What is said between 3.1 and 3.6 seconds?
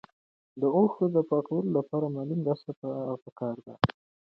پکار